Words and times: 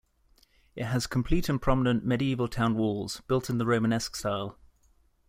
It 0.75 0.85
has 0.85 1.05
complete 1.05 1.47
and 1.47 1.61
prominent 1.61 2.03
medieval 2.03 2.47
town 2.47 2.73
walls, 2.75 3.21
built 3.27 3.51
in 3.51 3.59
the 3.59 3.67
Romanesque 3.67 4.15
style. 4.15 4.57